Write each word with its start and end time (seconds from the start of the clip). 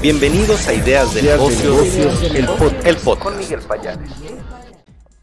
Bienvenidos 0.00 0.68
a 0.68 0.74
Ideas 0.74 1.12
de 1.12 1.22
Negocios, 1.22 2.22
el, 2.22 2.46
podcast. 2.46 3.20
Con 3.20 3.36
Miguel 3.36 3.58
Payares. 3.66 4.10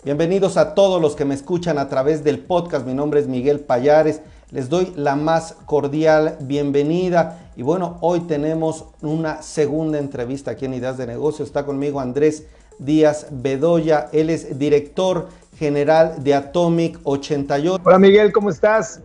Bienvenidos 0.03 0.57
a 0.57 0.75
todos 0.75 1.01
los 1.01 1.15
que 1.15 1.23
me 1.23 1.33
escuchan 1.33 1.77
a 1.77 1.87
través 1.87 2.25
del 2.25 2.39
podcast. 2.39 2.85
Mi 2.85 2.93
nombre 2.93 3.21
es 3.21 3.27
Miguel 3.29 3.61
Payares. 3.61 4.19
Les 4.51 4.67
doy 4.67 4.91
la 4.97 5.15
más 5.15 5.55
cordial 5.65 6.35
bienvenida. 6.41 7.51
Y 7.55 7.61
bueno, 7.61 7.99
hoy 8.01 8.19
tenemos 8.21 8.88
una 9.01 9.41
segunda 9.41 9.97
entrevista 9.97 10.51
aquí 10.51 10.66
en 10.66 10.73
Ideas 10.73 10.98
de 10.98 11.07
Negocios. 11.07 11.48
Está 11.48 11.66
conmigo 11.66 12.02
Andrés 12.02 12.44
Díaz 12.78 13.28
Bedoya. 13.32 14.10
Él 14.12 14.30
es 14.30 14.60
director 14.60 15.30
general 15.57 16.21
de 16.21 16.34
Atomic 16.34 17.00
88. 17.05 17.82
Hola 17.82 17.98
Miguel, 17.98 18.34
¿cómo 18.34 18.50
estás? 18.50 19.02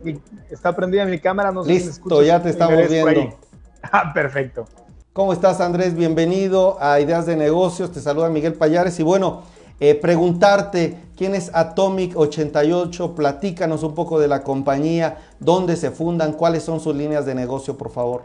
Está 0.50 0.74
prendida 0.74 1.04
mi 1.04 1.20
cámara, 1.20 1.52
no 1.52 1.62
sé 1.62 1.70
Listo, 1.70 2.24
ya 2.24 2.42
te 2.42 2.50
estamos 2.50 2.88
viendo. 2.88 3.38
Ah, 3.92 4.12
perfecto. 4.12 4.66
¿Cómo 5.12 5.32
estás, 5.32 5.60
Andrés? 5.60 5.96
Bienvenido 5.96 6.80
a 6.80 7.00
Ideas 7.00 7.26
de 7.26 7.34
Negocios. 7.34 7.90
Te 7.90 7.98
saluda 7.98 8.28
Miguel 8.28 8.54
Payares. 8.54 9.00
Y 9.00 9.02
bueno, 9.02 9.42
eh, 9.80 9.96
preguntarte 9.96 10.96
quién 11.16 11.34
es 11.34 11.50
Atomic 11.52 12.16
88. 12.16 13.16
Platícanos 13.16 13.82
un 13.82 13.96
poco 13.96 14.20
de 14.20 14.28
la 14.28 14.44
compañía, 14.44 15.18
dónde 15.40 15.74
se 15.74 15.90
fundan, 15.90 16.34
cuáles 16.34 16.62
son 16.62 16.78
sus 16.78 16.94
líneas 16.94 17.26
de 17.26 17.34
negocio, 17.34 17.76
por 17.76 17.90
favor. 17.90 18.22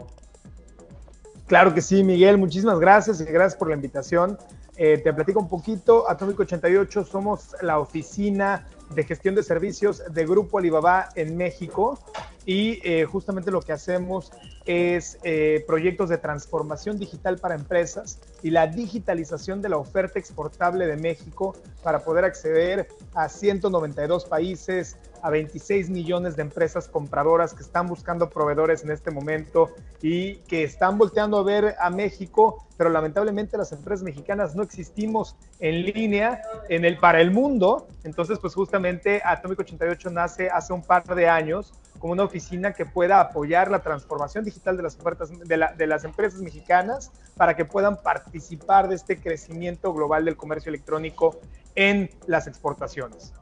Claro 1.48 1.74
que 1.74 1.82
sí, 1.82 2.04
Miguel. 2.04 2.38
Muchísimas 2.38 2.78
gracias 2.78 3.20
y 3.20 3.24
gracias 3.24 3.58
por 3.58 3.66
la 3.66 3.74
invitación. 3.74 4.38
Eh, 4.76 4.98
te 5.02 5.12
platico 5.12 5.40
un 5.40 5.48
poquito. 5.48 6.08
Atomic 6.08 6.38
88 6.38 7.04
somos 7.04 7.56
la 7.62 7.80
oficina 7.80 8.68
de 8.94 9.02
gestión 9.02 9.34
de 9.34 9.42
servicios 9.42 10.04
de 10.08 10.24
Grupo 10.24 10.58
Alibaba 10.58 11.08
en 11.16 11.36
México 11.36 11.98
y 12.46 12.80
eh, 12.84 13.04
justamente 13.04 13.50
lo 13.50 13.60
que 13.60 13.72
hacemos 13.72 14.32
es 14.64 15.18
eh, 15.24 15.64
proyectos 15.66 16.08
de 16.08 16.18
transformación 16.18 16.96
digital 16.96 17.38
para 17.38 17.56
empresas 17.56 18.20
y 18.42 18.50
la 18.50 18.68
digitalización 18.68 19.60
de 19.60 19.68
la 19.68 19.78
oferta 19.78 20.20
exportable 20.20 20.86
de 20.86 20.96
México 20.96 21.56
para 21.82 22.04
poder 22.04 22.24
acceder 22.24 22.88
a 23.14 23.28
192 23.28 24.26
países, 24.26 24.96
a 25.22 25.30
26 25.30 25.90
millones 25.90 26.36
de 26.36 26.42
empresas 26.42 26.86
compradoras 26.86 27.52
que 27.52 27.64
están 27.64 27.88
buscando 27.88 28.30
proveedores 28.30 28.84
en 28.84 28.92
este 28.92 29.10
momento 29.10 29.70
y 30.00 30.36
que 30.48 30.62
están 30.62 30.98
volteando 30.98 31.38
a 31.38 31.42
ver 31.42 31.74
a 31.80 31.90
México, 31.90 32.64
pero 32.76 32.90
lamentablemente 32.90 33.58
las 33.58 33.72
empresas 33.72 34.04
mexicanas 34.04 34.54
no 34.54 34.62
existimos 34.62 35.34
en 35.58 35.82
línea 35.82 36.42
en 36.68 36.84
el, 36.84 36.98
para 36.98 37.20
el 37.20 37.32
mundo. 37.32 37.88
Entonces, 38.04 38.38
pues 38.38 38.54
justamente 38.54 39.20
Atomic 39.24 39.58
88 39.60 40.10
nace 40.10 40.48
hace 40.48 40.72
un 40.72 40.82
par 40.82 41.02
de 41.04 41.28
años 41.28 41.72
como 41.98 42.12
una 42.12 42.24
oficina 42.24 42.72
que 42.72 42.86
pueda 42.86 43.20
apoyar 43.20 43.70
la 43.70 43.80
transformación 43.82 44.44
digital 44.44 44.76
de 44.76 44.82
las 44.82 44.96
ofertas 44.96 45.30
de, 45.30 45.86
las 45.86 46.04
empresas 46.04 46.40
mexicanas 46.40 47.10
para 47.36 47.56
que 47.56 47.64
puedan 47.64 48.02
participar 48.02 48.88
de 48.88 48.94
este 48.94 49.18
crecimiento 49.18 49.92
global 49.92 50.24
del 50.24 50.36
comercio 50.36 50.70
electrónico 50.70 51.38
en 51.74 52.10
las 52.26 52.46
exportaciones. 52.46 53.32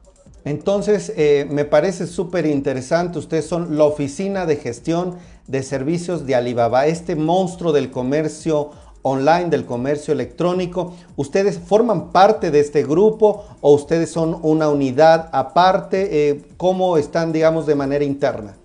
Entonces, 0.45 1.13
eh, 1.17 1.47
me 1.49 1.65
parece 1.65 2.07
súper 2.07 2.45
interesante. 2.45 3.19
Ustedes 3.19 3.47
son 3.47 3.79
la 3.79 3.85
oficina 3.85 4.45
de 4.45 4.57
gestión 4.57 5.19
de 5.47 5.63
servicios 5.63 6.27
de 6.27 6.35
Alibaba, 6.35 6.87
este 6.87 7.17
monstruo 7.17 7.73
del 7.73 7.91
comercio 7.91 8.71
online, 9.05 9.51
del 9.51 9.67
comercio 9.67 10.13
electrónico. 10.13 10.97
¿Ustedes 11.17 11.59
forman 11.59 12.11
parte 12.11 12.51
de 12.51 12.61
este 12.61 12.83
grupo 12.83 13.45
o 13.61 13.75
ustedes 13.75 14.11
son 14.11 14.39
una 14.43 14.69
unidad 14.69 15.29
aparte? 15.33 16.31
Eh, 16.31 16.43
¿Cómo 16.57 16.97
están, 16.97 17.31
digamos, 17.31 17.67
de 17.67 17.75
manera 17.75 18.05
interna? 18.05 18.57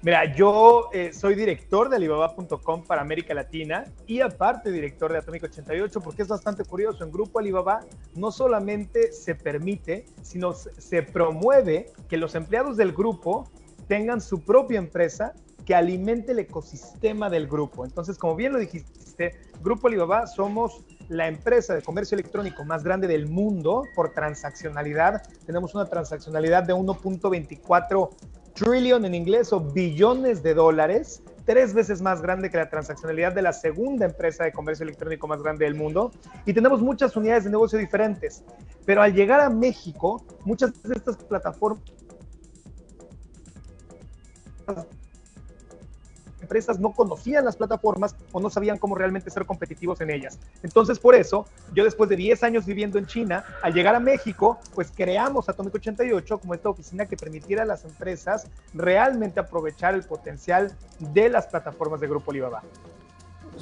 Mira, 0.00 0.32
yo 0.32 0.90
eh, 0.92 1.12
soy 1.12 1.34
director 1.34 1.88
de 1.88 1.96
Alibaba.com 1.96 2.84
para 2.84 3.00
América 3.00 3.34
Latina 3.34 3.84
y 4.06 4.20
aparte 4.20 4.70
director 4.70 5.10
de 5.10 5.18
Atomic 5.18 5.42
88 5.42 6.00
porque 6.00 6.22
es 6.22 6.28
bastante 6.28 6.64
curioso. 6.64 7.02
En 7.02 7.10
Grupo 7.10 7.40
Alibaba 7.40 7.80
no 8.14 8.30
solamente 8.30 9.12
se 9.12 9.34
permite, 9.34 10.06
sino 10.22 10.52
se 10.54 11.02
promueve 11.02 11.90
que 12.08 12.16
los 12.16 12.36
empleados 12.36 12.76
del 12.76 12.92
grupo 12.92 13.48
tengan 13.88 14.20
su 14.20 14.42
propia 14.42 14.78
empresa 14.78 15.32
que 15.66 15.74
alimente 15.74 16.30
el 16.30 16.38
ecosistema 16.38 17.28
del 17.28 17.48
grupo. 17.48 17.84
Entonces, 17.84 18.16
como 18.16 18.36
bien 18.36 18.52
lo 18.52 18.58
dijiste, 18.58 18.90
Grupo 19.62 19.88
Alibaba 19.88 20.26
somos 20.26 20.84
la 21.08 21.26
empresa 21.26 21.74
de 21.74 21.82
comercio 21.82 22.14
electrónico 22.14 22.64
más 22.64 22.84
grande 22.84 23.06
del 23.06 23.26
mundo 23.26 23.84
por 23.94 24.12
transaccionalidad. 24.12 25.22
Tenemos 25.46 25.74
una 25.74 25.86
transaccionalidad 25.86 26.62
de 26.64 26.74
1.24 26.74 28.10
trillion 28.54 29.04
en 29.04 29.14
inglés 29.14 29.52
o 29.52 29.60
billones 29.60 30.42
de 30.42 30.54
dólares, 30.54 31.22
tres 31.44 31.74
veces 31.74 32.02
más 32.02 32.20
grande 32.20 32.50
que 32.50 32.56
la 32.56 32.68
transaccionalidad 32.68 33.32
de 33.32 33.42
la 33.42 33.52
segunda 33.52 34.06
empresa 34.06 34.44
de 34.44 34.52
comercio 34.52 34.84
electrónico 34.84 35.26
más 35.26 35.42
grande 35.42 35.64
del 35.64 35.74
mundo. 35.74 36.12
Y 36.44 36.52
tenemos 36.52 36.80
muchas 36.80 37.16
unidades 37.16 37.44
de 37.44 37.50
negocio 37.50 37.78
diferentes. 37.78 38.44
Pero 38.84 39.02
al 39.02 39.14
llegar 39.14 39.40
a 39.40 39.50
México, 39.50 40.24
muchas 40.44 40.82
de 40.82 40.94
estas 40.94 41.16
plataformas 41.16 41.82
empresas 46.48 46.80
no 46.80 46.92
conocían 46.92 47.44
las 47.44 47.56
plataformas 47.56 48.16
o 48.32 48.40
no 48.40 48.48
sabían 48.48 48.78
cómo 48.78 48.94
realmente 48.94 49.30
ser 49.30 49.44
competitivos 49.44 50.00
en 50.00 50.08
ellas. 50.08 50.38
Entonces, 50.62 50.98
por 50.98 51.14
eso, 51.14 51.46
yo 51.74 51.84
después 51.84 52.08
de 52.08 52.16
10 52.16 52.42
años 52.42 52.64
viviendo 52.64 52.98
en 52.98 53.06
China, 53.06 53.44
al 53.62 53.74
llegar 53.74 53.94
a 53.94 54.00
México, 54.00 54.58
pues 54.74 54.90
creamos 54.90 55.46
Atomic 55.50 55.74
88 55.74 56.38
como 56.38 56.54
esta 56.54 56.70
oficina 56.70 57.04
que 57.04 57.18
permitiera 57.18 57.64
a 57.64 57.66
las 57.66 57.84
empresas 57.84 58.46
realmente 58.72 59.40
aprovechar 59.40 59.92
el 59.94 60.04
potencial 60.04 60.72
de 60.98 61.28
las 61.28 61.46
plataformas 61.48 62.00
de 62.00 62.08
Grupo 62.08 62.30
Alibaba. 62.30 62.62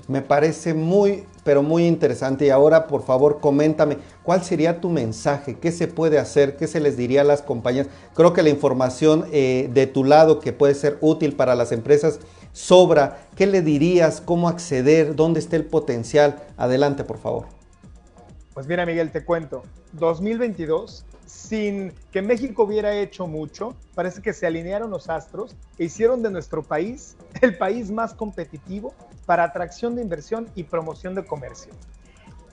Me 0.08 0.22
parece 0.22 0.74
muy, 0.74 1.24
pero 1.42 1.62
muy 1.62 1.86
interesante. 1.86 2.46
Y 2.46 2.50
ahora, 2.50 2.86
por 2.86 3.02
favor, 3.02 3.40
coméntame, 3.40 3.98
¿cuál 4.22 4.44
sería 4.44 4.80
tu 4.80 4.88
mensaje? 4.88 5.58
¿Qué 5.58 5.72
se 5.72 5.88
puede 5.88 6.18
hacer? 6.18 6.56
¿Qué 6.56 6.66
se 6.66 6.80
les 6.80 6.96
diría 6.96 7.22
a 7.22 7.24
las 7.24 7.42
compañías? 7.42 7.88
Creo 8.14 8.32
que 8.32 8.42
la 8.42 8.50
información 8.50 9.26
eh, 9.32 9.68
de 9.72 9.86
tu 9.86 10.04
lado 10.04 10.38
que 10.38 10.52
puede 10.52 10.74
ser 10.74 10.98
útil 11.00 11.34
para 11.34 11.54
las 11.54 11.72
empresas 11.72 12.20
sobra. 12.56 13.18
¿Qué 13.36 13.46
le 13.46 13.60
dirías? 13.60 14.22
¿Cómo 14.22 14.48
acceder? 14.48 15.14
¿Dónde 15.14 15.40
está 15.40 15.56
el 15.56 15.66
potencial? 15.66 16.42
Adelante, 16.56 17.04
por 17.04 17.18
favor. 17.18 17.46
Pues 18.54 18.66
mira, 18.66 18.86
Miguel, 18.86 19.12
te 19.12 19.24
cuento. 19.24 19.62
2022, 19.92 21.04
sin 21.26 21.92
que 22.10 22.22
México 22.22 22.62
hubiera 22.62 22.94
hecho 22.94 23.26
mucho, 23.26 23.76
parece 23.94 24.22
que 24.22 24.32
se 24.32 24.46
alinearon 24.46 24.90
los 24.90 25.10
astros 25.10 25.54
e 25.78 25.84
hicieron 25.84 26.22
de 26.22 26.30
nuestro 26.30 26.62
país 26.62 27.16
el 27.42 27.58
país 27.58 27.90
más 27.90 28.14
competitivo 28.14 28.94
para 29.26 29.44
atracción 29.44 29.94
de 29.94 30.00
inversión 30.00 30.48
y 30.54 30.62
promoción 30.64 31.14
de 31.14 31.26
comercio. 31.26 31.74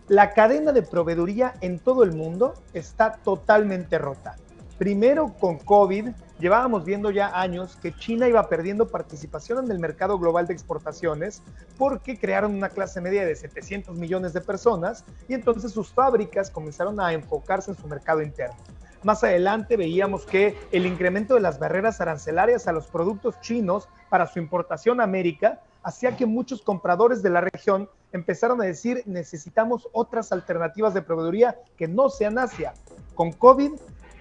La 0.09 0.33
cadena 0.33 0.73
de 0.73 0.81
proveeduría 0.81 1.53
en 1.61 1.79
todo 1.79 2.03
el 2.03 2.11
mundo 2.11 2.55
está 2.73 3.13
totalmente 3.23 3.97
rota. 3.97 4.35
Primero 4.77 5.33
con 5.39 5.59
COVID, 5.59 6.09
llevábamos 6.39 6.83
viendo 6.83 7.11
ya 7.11 7.39
años 7.39 7.77
que 7.81 7.95
China 7.95 8.27
iba 8.27 8.49
perdiendo 8.49 8.87
participación 8.87 9.63
en 9.63 9.71
el 9.71 9.77
mercado 9.77 10.17
global 10.17 10.47
de 10.47 10.53
exportaciones 10.53 11.43
porque 11.77 12.17
crearon 12.17 12.55
una 12.55 12.69
clase 12.69 12.99
media 12.99 13.23
de 13.23 13.35
700 13.35 13.95
millones 13.95 14.33
de 14.33 14.41
personas 14.41 15.05
y 15.27 15.35
entonces 15.35 15.71
sus 15.71 15.93
fábricas 15.93 16.49
comenzaron 16.49 16.99
a 16.99 17.13
enfocarse 17.13 17.69
en 17.69 17.77
su 17.77 17.87
mercado 17.87 18.23
interno. 18.23 18.55
Más 19.03 19.23
adelante 19.23 19.77
veíamos 19.77 20.25
que 20.25 20.57
el 20.71 20.85
incremento 20.87 21.35
de 21.35 21.41
las 21.41 21.59
barreras 21.59 22.01
arancelarias 22.01 22.67
a 22.67 22.71
los 22.71 22.87
productos 22.87 23.39
chinos 23.41 23.87
para 24.09 24.25
su 24.25 24.39
importación 24.39 25.01
a 25.01 25.03
América 25.03 25.61
hacía 25.83 26.15
que 26.15 26.25
muchos 26.25 26.61
compradores 26.61 27.21
de 27.21 27.29
la 27.29 27.41
región 27.41 27.89
empezaron 28.11 28.61
a 28.61 28.65
decir 28.65 29.03
necesitamos 29.05 29.87
otras 29.91 30.31
alternativas 30.31 30.93
de 30.93 31.01
proveeduría 31.01 31.59
que 31.77 31.87
no 31.87 32.09
sean 32.09 32.39
Asia. 32.39 32.73
Con 33.13 33.33
COVID 33.33 33.73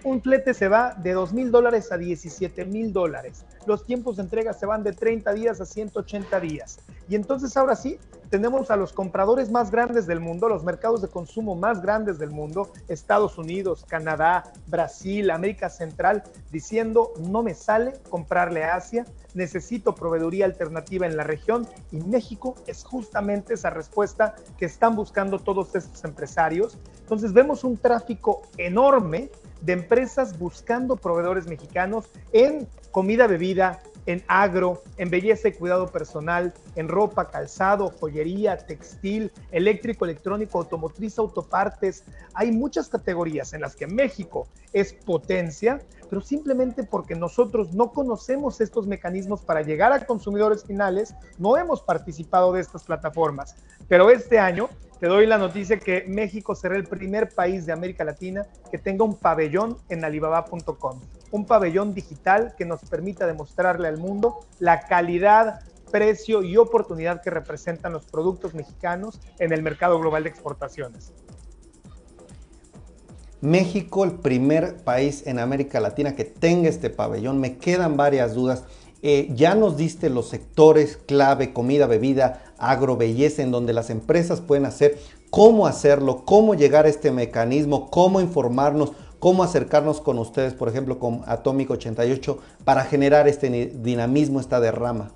un 0.04 0.20
flete 0.20 0.54
se 0.54 0.68
va 0.68 0.94
de 0.94 1.12
2 1.12 1.32
mil 1.32 1.50
dólares 1.50 1.92
a 1.92 1.98
17 1.98 2.64
mil 2.64 2.92
dólares. 2.92 3.44
Los 3.66 3.84
tiempos 3.84 4.16
de 4.16 4.22
entrega 4.22 4.52
se 4.52 4.66
van 4.66 4.82
de 4.82 4.92
30 4.92 5.32
días 5.32 5.60
a 5.60 5.66
180 5.66 6.40
días. 6.40 6.80
Y 7.08 7.14
entonces 7.14 7.56
ahora 7.56 7.76
sí, 7.76 7.98
tenemos 8.30 8.70
a 8.70 8.76
los 8.76 8.94
compradores 8.94 9.50
más 9.50 9.70
grandes 9.70 10.06
del 10.06 10.18
mundo, 10.18 10.48
los 10.48 10.64
mercados 10.64 11.02
de 11.02 11.08
consumo 11.08 11.54
más 11.54 11.82
grandes 11.82 12.18
del 12.18 12.30
mundo, 12.30 12.72
Estados 12.88 13.36
Unidos, 13.36 13.84
Canadá, 13.86 14.44
Brasil, 14.68 15.30
América 15.30 15.68
Central, 15.68 16.22
diciendo, 16.50 17.12
no 17.20 17.42
me 17.42 17.54
sale 17.54 17.92
comprarle 18.08 18.64
a 18.64 18.76
Asia, 18.76 19.04
necesito 19.34 19.94
proveeduría 19.94 20.46
alternativa 20.46 21.06
en 21.06 21.16
la 21.16 21.24
región 21.24 21.68
y 21.90 21.98
México 21.98 22.54
es 22.66 22.84
justamente 22.84 23.54
esa 23.54 23.68
respuesta 23.70 24.34
que 24.56 24.64
están 24.64 24.96
buscando 24.96 25.38
todos 25.38 25.74
estos 25.74 26.02
empresarios. 26.04 26.78
Entonces 27.00 27.34
vemos 27.34 27.64
un 27.64 27.76
tráfico 27.76 28.42
enorme 28.56 29.30
de 29.62 29.72
empresas 29.72 30.38
buscando 30.38 30.96
proveedores 30.96 31.46
mexicanos 31.46 32.10
en 32.32 32.68
comida, 32.90 33.26
bebida, 33.26 33.80
en 34.06 34.22
agro, 34.26 34.82
en 34.96 35.10
belleza 35.10 35.48
y 35.48 35.52
cuidado 35.52 35.86
personal, 35.86 36.52
en 36.74 36.88
ropa, 36.88 37.30
calzado, 37.30 37.90
joyería, 38.00 38.56
textil, 38.58 39.30
eléctrico, 39.52 40.04
electrónico, 40.04 40.58
automotriz, 40.58 41.18
autopartes. 41.18 42.04
Hay 42.34 42.50
muchas 42.50 42.88
categorías 42.88 43.52
en 43.52 43.60
las 43.60 43.76
que 43.76 43.86
México 43.86 44.48
es 44.72 44.92
potencia, 44.92 45.80
pero 46.10 46.20
simplemente 46.20 46.82
porque 46.82 47.14
nosotros 47.14 47.72
no 47.72 47.92
conocemos 47.92 48.60
estos 48.60 48.86
mecanismos 48.86 49.42
para 49.42 49.62
llegar 49.62 49.92
a 49.92 50.04
consumidores 50.04 50.64
finales, 50.64 51.14
no 51.38 51.56
hemos 51.56 51.80
participado 51.80 52.52
de 52.52 52.60
estas 52.60 52.82
plataformas. 52.82 53.56
Pero 53.88 54.10
este 54.10 54.38
año 54.38 54.68
te 55.02 55.08
doy 55.08 55.26
la 55.26 55.36
noticia 55.36 55.80
que 55.80 56.04
México 56.06 56.54
será 56.54 56.76
el 56.76 56.84
primer 56.84 57.30
país 57.30 57.66
de 57.66 57.72
América 57.72 58.04
Latina 58.04 58.46
que 58.70 58.78
tenga 58.78 59.04
un 59.04 59.16
pabellón 59.16 59.76
en 59.88 60.04
alibaba.com, 60.04 61.00
un 61.32 61.44
pabellón 61.44 61.92
digital 61.92 62.54
que 62.56 62.64
nos 62.64 62.82
permita 62.82 63.26
demostrarle 63.26 63.88
al 63.88 63.98
mundo 63.98 64.46
la 64.60 64.82
calidad, 64.86 65.62
precio 65.90 66.44
y 66.44 66.56
oportunidad 66.56 67.20
que 67.20 67.30
representan 67.30 67.92
los 67.92 68.04
productos 68.04 68.54
mexicanos 68.54 69.20
en 69.40 69.52
el 69.52 69.60
mercado 69.60 69.98
global 69.98 70.22
de 70.22 70.28
exportaciones. 70.28 71.12
México, 73.40 74.04
el 74.04 74.12
primer 74.12 74.84
país 74.84 75.26
en 75.26 75.40
América 75.40 75.80
Latina 75.80 76.14
que 76.14 76.24
tenga 76.24 76.68
este 76.68 76.90
pabellón. 76.90 77.40
Me 77.40 77.58
quedan 77.58 77.96
varias 77.96 78.34
dudas. 78.34 78.62
Eh, 79.04 79.30
ya 79.34 79.56
nos 79.56 79.76
diste 79.76 80.10
los 80.10 80.28
sectores 80.28 80.96
clave, 80.96 81.52
comida, 81.52 81.88
bebida, 81.88 82.51
agro, 82.62 82.96
belleza, 82.96 83.42
en 83.42 83.50
donde 83.50 83.72
las 83.72 83.90
empresas 83.90 84.40
pueden 84.40 84.66
hacer, 84.66 84.98
cómo 85.30 85.66
hacerlo, 85.66 86.24
cómo 86.24 86.54
llegar 86.54 86.86
a 86.86 86.88
este 86.88 87.10
mecanismo, 87.10 87.90
cómo 87.90 88.20
informarnos, 88.20 88.92
cómo 89.18 89.42
acercarnos 89.42 90.00
con 90.00 90.18
ustedes, 90.18 90.54
por 90.54 90.68
ejemplo, 90.68 90.98
con 90.98 91.22
Atómico 91.26 91.74
88, 91.74 92.38
para 92.64 92.84
generar 92.84 93.28
este 93.28 93.50
dinamismo, 93.74 94.40
esta 94.40 94.60
derrama. 94.60 95.10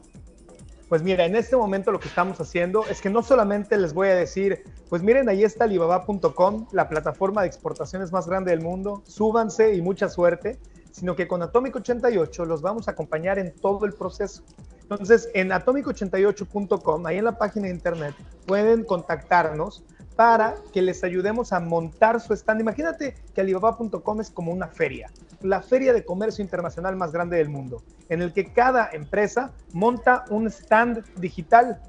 Pues 0.88 1.02
mira, 1.02 1.24
en 1.24 1.34
este 1.34 1.56
momento 1.56 1.90
lo 1.90 1.98
que 1.98 2.06
estamos 2.06 2.40
haciendo 2.40 2.84
es 2.88 3.00
que 3.00 3.10
no 3.10 3.24
solamente 3.24 3.76
les 3.76 3.92
voy 3.92 4.08
a 4.08 4.14
decir, 4.14 4.62
pues 4.88 5.02
miren, 5.02 5.28
ahí 5.28 5.42
está 5.42 5.64
alibaba.com, 5.64 6.66
la 6.70 6.88
plataforma 6.88 7.42
de 7.42 7.48
exportaciones 7.48 8.12
más 8.12 8.28
grande 8.28 8.52
del 8.52 8.60
mundo, 8.60 9.02
súbanse 9.04 9.74
y 9.74 9.82
mucha 9.82 10.08
suerte, 10.08 10.60
sino 10.92 11.16
que 11.16 11.26
con 11.26 11.42
Atomic 11.42 11.74
88 11.74 12.44
los 12.44 12.62
vamos 12.62 12.86
a 12.86 12.92
acompañar 12.92 13.40
en 13.40 13.52
todo 13.52 13.84
el 13.84 13.94
proceso. 13.94 14.44
Entonces, 14.88 15.28
en 15.34 15.50
atomic88.com, 15.50 17.06
ahí 17.06 17.18
en 17.18 17.24
la 17.24 17.36
página 17.36 17.66
de 17.66 17.74
internet, 17.74 18.14
pueden 18.46 18.84
contactarnos 18.84 19.82
para 20.14 20.54
que 20.72 20.80
les 20.80 21.02
ayudemos 21.02 21.52
a 21.52 21.58
montar 21.58 22.20
su 22.20 22.32
stand. 22.32 22.60
Imagínate 22.60 23.16
que 23.34 23.40
alibaba.com 23.40 24.20
es 24.20 24.30
como 24.30 24.52
una 24.52 24.68
feria, 24.68 25.10
la 25.42 25.60
feria 25.60 25.92
de 25.92 26.04
comercio 26.04 26.42
internacional 26.42 26.94
más 26.96 27.12
grande 27.12 27.36
del 27.36 27.48
mundo, 27.48 27.82
en 28.08 28.22
el 28.22 28.32
que 28.32 28.52
cada 28.52 28.88
empresa 28.92 29.52
monta 29.72 30.24
un 30.30 30.46
stand 30.46 31.04
digital, 31.16 31.82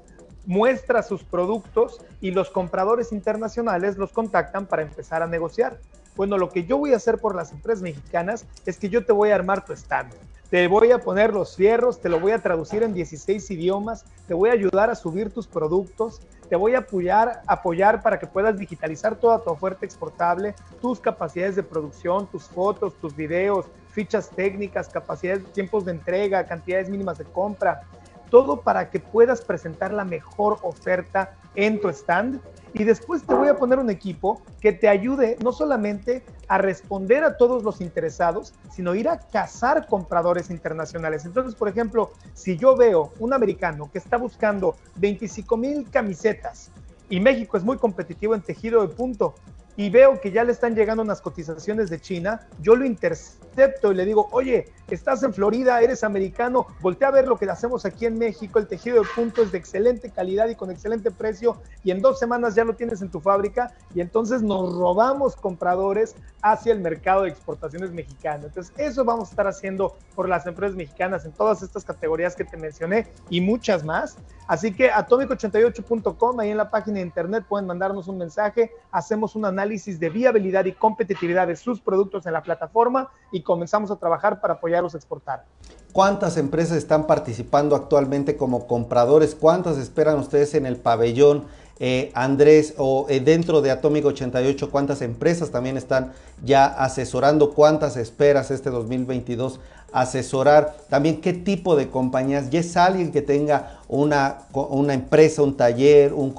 muestra 0.44 1.02
sus 1.02 1.22
productos 1.22 2.00
y 2.20 2.32
los 2.32 2.50
compradores 2.50 3.12
internacionales 3.12 3.96
los 3.96 4.12
contactan 4.12 4.66
para 4.66 4.82
empezar 4.82 5.22
a 5.22 5.26
negociar. 5.26 5.78
Bueno, 6.18 6.36
lo 6.36 6.48
que 6.48 6.64
yo 6.64 6.78
voy 6.78 6.94
a 6.94 6.96
hacer 6.96 7.18
por 7.18 7.36
las 7.36 7.52
empresas 7.52 7.80
mexicanas 7.80 8.44
es 8.66 8.76
que 8.76 8.88
yo 8.88 9.06
te 9.06 9.12
voy 9.12 9.30
a 9.30 9.36
armar 9.36 9.64
tu 9.64 9.72
stand. 9.72 10.12
Te 10.50 10.66
voy 10.66 10.90
a 10.90 10.98
poner 10.98 11.32
los 11.32 11.54
fierros, 11.54 12.00
te 12.00 12.08
lo 12.08 12.18
voy 12.18 12.32
a 12.32 12.40
traducir 12.40 12.82
en 12.82 12.92
16 12.92 13.48
idiomas, 13.52 14.04
te 14.26 14.34
voy 14.34 14.50
a 14.50 14.54
ayudar 14.54 14.90
a 14.90 14.96
subir 14.96 15.30
tus 15.32 15.46
productos, 15.46 16.20
te 16.48 16.56
voy 16.56 16.74
a 16.74 16.78
apoyar, 16.78 17.42
apoyar 17.46 18.02
para 18.02 18.18
que 18.18 18.26
puedas 18.26 18.58
digitalizar 18.58 19.14
toda 19.14 19.38
tu 19.44 19.50
oferta 19.50 19.86
exportable, 19.86 20.56
tus 20.80 20.98
capacidades 20.98 21.54
de 21.54 21.62
producción, 21.62 22.26
tus 22.26 22.48
fotos, 22.48 22.94
tus 22.94 23.14
videos, 23.14 23.66
fichas 23.92 24.28
técnicas, 24.28 24.88
capacidades, 24.88 25.44
tiempos 25.52 25.84
de 25.84 25.92
entrega, 25.92 26.44
cantidades 26.48 26.90
mínimas 26.90 27.18
de 27.18 27.26
compra, 27.26 27.82
todo 28.28 28.62
para 28.62 28.90
que 28.90 28.98
puedas 28.98 29.40
presentar 29.40 29.92
la 29.92 30.04
mejor 30.04 30.58
oferta 30.62 31.36
en 31.58 31.80
tu 31.80 31.88
stand 31.88 32.40
y 32.72 32.84
después 32.84 33.24
te 33.26 33.34
voy 33.34 33.48
a 33.48 33.56
poner 33.56 33.80
un 33.80 33.90
equipo 33.90 34.42
que 34.60 34.72
te 34.72 34.88
ayude 34.88 35.36
no 35.42 35.50
solamente 35.50 36.24
a 36.46 36.58
responder 36.58 37.24
a 37.24 37.36
todos 37.36 37.64
los 37.64 37.80
interesados, 37.80 38.54
sino 38.70 38.94
ir 38.94 39.08
a 39.08 39.18
cazar 39.18 39.88
compradores 39.88 40.50
internacionales. 40.50 41.24
Entonces, 41.24 41.56
por 41.56 41.68
ejemplo, 41.68 42.12
si 42.32 42.56
yo 42.56 42.76
veo 42.76 43.12
un 43.18 43.34
americano 43.34 43.90
que 43.90 43.98
está 43.98 44.18
buscando 44.18 44.76
25 44.96 45.56
mil 45.56 45.90
camisetas 45.90 46.70
y 47.08 47.18
México 47.18 47.56
es 47.56 47.64
muy 47.64 47.76
competitivo 47.76 48.36
en 48.36 48.42
tejido 48.42 48.86
de 48.86 48.94
punto, 48.94 49.34
y 49.78 49.90
veo 49.90 50.20
que 50.20 50.32
ya 50.32 50.42
le 50.42 50.50
están 50.50 50.74
llegando 50.74 51.04
unas 51.04 51.20
cotizaciones 51.20 51.88
de 51.88 52.00
China, 52.00 52.40
yo 52.60 52.74
lo 52.74 52.84
intercepto 52.84 53.92
y 53.92 53.94
le 53.94 54.04
digo, 54.04 54.28
oye, 54.32 54.72
estás 54.90 55.22
en 55.22 55.32
Florida, 55.32 55.80
eres 55.80 56.02
americano, 56.02 56.66
voltea 56.80 57.08
a 57.08 57.10
ver 57.12 57.28
lo 57.28 57.38
que 57.38 57.48
hacemos 57.48 57.84
aquí 57.84 58.04
en 58.04 58.18
México, 58.18 58.58
el 58.58 58.66
tejido 58.66 59.00
de 59.00 59.08
punto 59.14 59.40
es 59.40 59.52
de 59.52 59.58
excelente 59.58 60.10
calidad 60.10 60.48
y 60.48 60.56
con 60.56 60.72
excelente 60.72 61.12
precio 61.12 61.62
y 61.84 61.92
en 61.92 62.02
dos 62.02 62.18
semanas 62.18 62.56
ya 62.56 62.64
lo 62.64 62.74
tienes 62.74 63.02
en 63.02 63.10
tu 63.10 63.20
fábrica 63.20 63.72
y 63.94 64.00
entonces 64.00 64.42
nos 64.42 64.74
robamos 64.74 65.36
compradores 65.36 66.16
hacia 66.42 66.72
el 66.72 66.80
mercado 66.80 67.22
de 67.22 67.30
exportaciones 67.30 67.92
mexicano. 67.92 68.46
Entonces 68.46 68.72
eso 68.78 69.04
vamos 69.04 69.28
a 69.28 69.30
estar 69.30 69.46
haciendo 69.46 69.96
por 70.16 70.28
las 70.28 70.44
empresas 70.46 70.76
mexicanas 70.76 71.24
en 71.24 71.32
todas 71.32 71.62
estas 71.62 71.84
categorías 71.84 72.34
que 72.34 72.44
te 72.44 72.56
mencioné 72.56 73.06
y 73.30 73.40
muchas 73.40 73.84
más. 73.84 74.16
Así 74.48 74.72
que 74.72 74.90
atomic88.com, 74.90 76.40
ahí 76.40 76.50
en 76.50 76.56
la 76.56 76.70
página 76.70 76.96
de 76.96 77.02
internet 77.02 77.44
pueden 77.48 77.66
mandarnos 77.66 78.08
un 78.08 78.18
mensaje, 78.18 78.72
hacemos 78.90 79.36
un 79.36 79.44
análisis 79.44 79.67
de 79.68 80.10
viabilidad 80.10 80.64
y 80.64 80.72
competitividad 80.72 81.46
de 81.46 81.56
sus 81.56 81.80
productos 81.80 82.26
en 82.26 82.32
la 82.32 82.42
plataforma 82.42 83.10
y 83.30 83.42
comenzamos 83.42 83.90
a 83.90 83.96
trabajar 83.96 84.40
para 84.40 84.54
apoyarlos 84.54 84.94
a 84.94 84.96
exportar. 84.96 85.44
¿Cuántas 85.92 86.36
empresas 86.36 86.76
están 86.76 87.06
participando 87.06 87.76
actualmente 87.76 88.36
como 88.36 88.66
compradores? 88.66 89.34
¿Cuántas 89.34 89.78
esperan 89.78 90.18
ustedes 90.18 90.54
en 90.54 90.66
el 90.66 90.76
pabellón? 90.76 91.44
Eh, 91.80 92.10
Andrés, 92.14 92.74
o 92.76 93.06
eh, 93.08 93.20
dentro 93.20 93.60
de 93.60 93.70
Atomic 93.70 94.04
88, 94.04 94.70
¿cuántas 94.70 95.00
empresas 95.00 95.50
también 95.50 95.76
están 95.76 96.12
ya 96.44 96.66
asesorando? 96.66 97.54
¿Cuántas 97.54 97.96
esperas 97.96 98.50
este 98.50 98.70
2022 98.70 99.60
asesorar? 99.92 100.76
También, 100.88 101.20
¿qué 101.20 101.32
tipo 101.32 101.76
de 101.76 101.88
compañías? 101.88 102.50
¿Ya 102.50 102.60
es 102.60 102.76
alguien 102.76 103.12
que 103.12 103.22
tenga 103.22 103.78
una, 103.86 104.38
una 104.52 104.92
empresa, 104.92 105.42
un 105.42 105.56
taller, 105.56 106.12
un, 106.14 106.34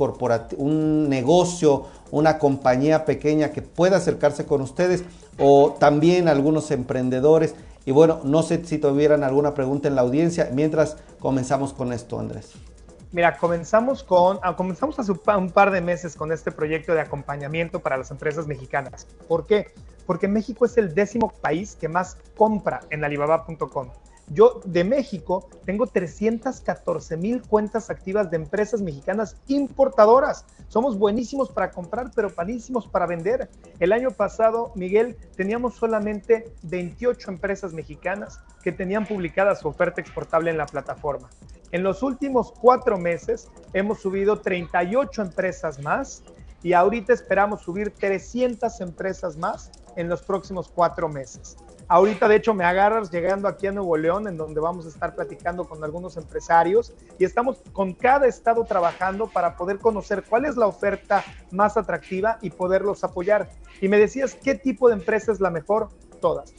un 0.58 1.10
negocio, 1.10 1.86
una 2.12 2.38
compañía 2.38 3.06
pequeña 3.06 3.52
que 3.52 3.62
pueda 3.62 3.98
acercarse 3.98 4.46
con 4.46 4.62
ustedes? 4.62 5.04
¿O 5.38 5.74
también 5.80 6.28
algunos 6.28 6.72
emprendedores? 6.72 7.56
Y 7.86 7.92
bueno, 7.92 8.20
no 8.24 8.44
sé 8.44 8.64
si 8.66 8.78
tuvieran 8.78 9.24
alguna 9.24 9.54
pregunta 9.54 9.88
en 9.88 9.96
la 9.96 10.02
audiencia 10.02 10.50
mientras 10.54 10.98
comenzamos 11.20 11.74
con 11.74 11.94
esto, 11.94 12.20
Andrés. 12.20 12.54
Mira, 13.12 13.38
comenzamos 13.38 14.04
con, 14.04 14.38
ah, 14.44 14.56
comenzamos 14.56 15.00
hace 15.00 15.12
un 15.12 15.50
par 15.50 15.72
de 15.72 15.82
meses 15.82 16.16
con 16.16 16.32
este 16.32 16.52
proyecto 16.52 16.94
de 16.94 17.02
acompañamiento 17.02 17.80
para 17.80 17.98
las 17.98 18.12
empresas 18.12 18.46
mexicanas. 18.46 19.08
¿Por 19.28 19.48
qué? 19.48 19.74
Porque 20.06 20.28
México 20.28 20.66
es 20.66 20.78
el 20.78 20.94
décimo 20.94 21.34
país 21.42 21.76
que 21.76 21.88
más 21.88 22.18
compra 22.38 22.82
en 22.92 23.04
alibaba.com. 23.04 23.90
Yo 24.32 24.62
de 24.64 24.84
México 24.84 25.50
tengo 25.66 25.88
314 25.88 27.18
mil 27.18 27.42
cuentas 27.42 27.90
activas 27.90 28.30
de 28.30 28.38
empresas 28.38 28.80
mexicanas 28.82 29.36
importadoras. 29.48 30.46
Somos 30.68 31.00
buenísimos 31.00 31.50
para 31.50 31.72
comprar, 31.72 32.12
pero 32.16 32.32
malísimos 32.38 32.88
para 32.88 33.08
vender. 33.08 33.50
El 33.80 33.92
año 33.92 34.12
pasado, 34.12 34.72
Miguel, 34.76 35.18
teníamos 35.36 35.76
solamente 35.76 36.54
28 36.64 37.32
empresas 37.32 37.74
mexicanas 37.74 38.40
que 38.62 38.72
tenían 38.72 39.08
publicada 39.08 39.56
su 39.56 39.68
oferta 39.68 40.00
exportable 40.00 40.52
en 40.52 40.58
la 40.58 40.68
plataforma. 40.68 41.30
En 41.72 41.82
los 41.82 42.04
últimos 42.04 42.52
cuatro 42.52 42.98
meses 43.00 43.48
hemos 43.74 44.00
subido 44.00 44.42
38 44.42 45.24
empresas 45.24 45.80
más 45.82 46.24
y 46.62 46.74
ahorita 46.74 47.14
esperamos 47.14 47.62
subir 47.62 47.92
300 47.92 48.82
empresas 48.82 49.38
más 49.38 49.72
en 49.96 50.08
los 50.08 50.22
próximos 50.22 50.68
cuatro 50.68 51.10
meses. 51.10 51.58
Ahorita, 51.92 52.28
de 52.28 52.36
hecho, 52.36 52.54
me 52.54 52.66
agarras 52.66 53.10
llegando 53.10 53.48
aquí 53.48 53.66
a 53.66 53.72
Nuevo 53.72 53.98
León, 53.98 54.28
en 54.28 54.38
donde 54.38 54.62
vamos 54.62 54.86
a 54.86 54.90
estar 54.90 55.16
platicando 55.16 55.68
con 55.68 55.84
algunos 55.84 56.18
empresarios 56.18 56.94
y 57.18 57.26
estamos 57.26 57.64
con 57.74 57.94
cada 57.94 58.28
estado 58.28 58.64
trabajando 58.64 59.26
para 59.26 59.58
poder 59.58 59.80
conocer 59.80 60.24
cuál 60.30 60.46
es 60.46 60.56
la 60.56 60.68
oferta 60.68 61.24
más 61.50 61.78
atractiva 61.78 62.38
y 62.44 62.52
poderlos 62.52 63.04
apoyar. 63.04 63.50
Y 63.82 63.88
me 63.88 63.98
decías, 63.98 64.36
¿qué 64.36 64.54
tipo 64.54 64.88
de 64.88 64.94
empresa 64.94 65.32
es 65.32 65.40
la 65.40 65.50
mejor? 65.50 65.90
Todas 66.22 66.54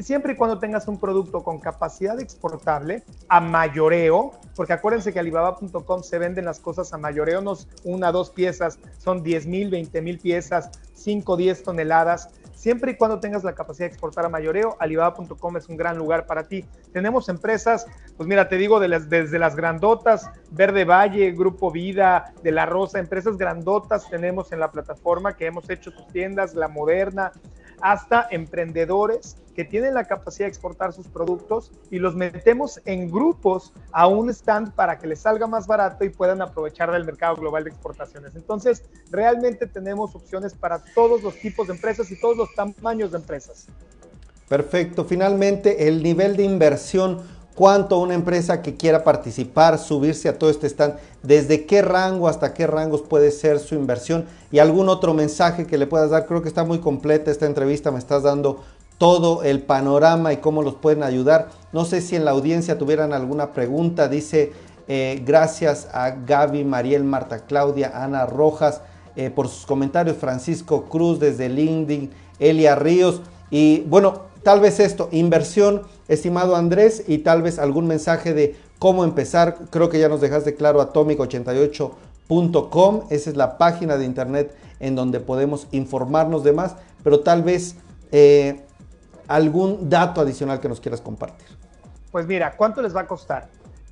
siempre 0.00 0.32
y 0.32 0.36
cuando 0.36 0.58
tengas 0.58 0.88
un 0.88 0.98
producto 0.98 1.42
con 1.42 1.58
capacidad 1.58 2.18
exportable 2.20 3.02
a 3.28 3.40
mayoreo, 3.40 4.32
porque 4.56 4.72
acuérdense 4.72 5.12
que 5.12 5.18
Alibaba.com 5.18 6.02
se 6.02 6.18
venden 6.18 6.46
las 6.46 6.58
cosas 6.58 6.92
a 6.92 6.98
mayoreo, 6.98 7.40
no 7.40 7.56
una, 7.84 8.10
dos 8.10 8.30
piezas, 8.30 8.78
son 8.98 9.22
10 9.22 9.46
mil, 9.46 9.70
20 9.70 10.00
mil 10.02 10.18
piezas, 10.18 10.70
5, 10.94 11.36
10 11.36 11.62
toneladas. 11.62 12.30
Siempre 12.58 12.90
y 12.90 12.96
cuando 12.96 13.20
tengas 13.20 13.44
la 13.44 13.54
capacidad 13.54 13.86
de 13.86 13.92
exportar 13.92 14.24
a 14.24 14.28
mayoreo, 14.28 14.76
Alibaba.com 14.80 15.56
es 15.56 15.68
un 15.68 15.76
gran 15.76 15.96
lugar 15.96 16.26
para 16.26 16.48
ti. 16.48 16.64
Tenemos 16.92 17.28
empresas, 17.28 17.86
pues 18.16 18.28
mira, 18.28 18.48
te 18.48 18.56
digo, 18.56 18.80
desde 18.80 19.38
las 19.38 19.54
grandotas, 19.54 20.28
Verde 20.50 20.84
Valle, 20.84 21.30
Grupo 21.30 21.70
Vida, 21.70 22.34
de 22.42 22.50
La 22.50 22.66
Rosa, 22.66 22.98
empresas 22.98 23.36
grandotas 23.36 24.10
tenemos 24.10 24.50
en 24.50 24.58
la 24.58 24.72
plataforma 24.72 25.36
que 25.36 25.46
hemos 25.46 25.70
hecho 25.70 25.92
sus 25.92 26.08
tiendas, 26.08 26.56
La 26.56 26.66
Moderna, 26.66 27.30
hasta 27.80 28.26
emprendedores 28.30 29.36
que 29.54 29.64
tienen 29.64 29.94
la 29.94 30.04
capacidad 30.04 30.46
de 30.46 30.50
exportar 30.50 30.92
sus 30.92 31.08
productos 31.08 31.72
y 31.90 31.98
los 31.98 32.14
metemos 32.14 32.80
en 32.84 33.10
grupos 33.10 33.72
a 33.90 34.06
un 34.06 34.30
stand 34.30 34.72
para 34.72 34.98
que 35.00 35.08
les 35.08 35.18
salga 35.18 35.48
más 35.48 35.66
barato 35.66 36.04
y 36.04 36.10
puedan 36.10 36.40
aprovechar 36.40 36.92
del 36.92 37.04
mercado 37.04 37.34
global 37.34 37.64
de 37.64 37.70
exportaciones. 37.70 38.36
Entonces, 38.36 38.84
realmente 39.10 39.66
tenemos 39.66 40.14
opciones 40.14 40.54
para 40.54 40.78
todos 40.94 41.24
los 41.24 41.34
tipos 41.40 41.66
de 41.66 41.74
empresas 41.74 42.08
y 42.12 42.20
todos 42.20 42.36
los 42.36 42.54
tamaños 42.54 43.10
de 43.10 43.18
empresas. 43.18 43.66
Perfecto. 44.48 45.04
Finalmente, 45.04 45.88
el 45.88 46.02
nivel 46.02 46.36
de 46.36 46.44
inversión, 46.44 47.20
cuánto 47.58 47.98
una 47.98 48.14
empresa 48.14 48.62
que 48.62 48.76
quiera 48.76 49.02
participar, 49.02 49.80
subirse 49.80 50.28
a 50.28 50.38
todo 50.38 50.48
este 50.48 50.68
stand, 50.68 50.94
desde 51.24 51.66
qué 51.66 51.82
rango 51.82 52.28
hasta 52.28 52.54
qué 52.54 52.68
rangos 52.68 53.02
puede 53.02 53.32
ser 53.32 53.58
su 53.58 53.74
inversión 53.74 54.26
y 54.52 54.60
algún 54.60 54.88
otro 54.88 55.12
mensaje 55.12 55.66
que 55.66 55.76
le 55.76 55.88
puedas 55.88 56.10
dar. 56.10 56.26
Creo 56.26 56.40
que 56.40 56.46
está 56.46 56.62
muy 56.62 56.78
completa 56.78 57.32
esta 57.32 57.46
entrevista, 57.46 57.90
me 57.90 57.98
estás 57.98 58.22
dando 58.22 58.62
todo 58.96 59.42
el 59.42 59.60
panorama 59.60 60.32
y 60.32 60.36
cómo 60.36 60.62
los 60.62 60.76
pueden 60.76 61.02
ayudar. 61.02 61.48
No 61.72 61.84
sé 61.84 62.00
si 62.00 62.14
en 62.14 62.24
la 62.24 62.30
audiencia 62.30 62.78
tuvieran 62.78 63.12
alguna 63.12 63.52
pregunta. 63.52 64.06
Dice 64.06 64.52
eh, 64.86 65.20
gracias 65.26 65.88
a 65.92 66.10
Gaby, 66.10 66.62
Mariel, 66.62 67.02
Marta 67.02 67.40
Claudia, 67.40 67.90
Ana 67.92 68.24
Rojas 68.24 68.82
eh, 69.16 69.30
por 69.30 69.48
sus 69.48 69.66
comentarios. 69.66 70.16
Francisco 70.16 70.84
Cruz 70.84 71.18
desde 71.18 71.48
LinkedIn, 71.48 72.08
Elia 72.38 72.76
Ríos. 72.76 73.20
Y 73.50 73.80
bueno, 73.80 74.26
tal 74.44 74.60
vez 74.60 74.78
esto, 74.78 75.08
inversión, 75.10 75.82
estimado 76.08 76.56
Andrés, 76.56 77.04
y 77.06 77.18
tal 77.18 77.42
vez 77.42 77.58
algún 77.58 77.86
mensaje 77.86 78.32
de 78.34 78.56
cómo 78.78 79.04
empezar. 79.04 79.56
Creo 79.70 79.90
que 79.90 80.00
ya 80.00 80.08
nos 80.08 80.20
dejaste 80.20 80.54
claro 80.54 80.80
atomic88.com. 80.80 83.02
Esa 83.10 83.30
es 83.30 83.36
la 83.36 83.58
página 83.58 83.96
de 83.96 84.04
internet 84.04 84.54
en 84.80 84.96
donde 84.96 85.20
podemos 85.20 85.68
informarnos 85.70 86.42
de 86.44 86.52
más, 86.52 86.76
pero 87.02 87.20
tal 87.20 87.42
vez... 87.42 87.76
Eh, 88.10 88.62
algún 89.28 89.88
dato 89.88 90.20
adicional 90.20 90.58
que 90.58 90.68
nos 90.68 90.80
quieras 90.80 91.00
compartir. 91.00 91.46
Pues 92.10 92.26
mira, 92.26 92.56
¿cuánto 92.56 92.82
les 92.82 92.96
va 92.96 93.02
a 93.02 93.06
costar? 93.06 93.48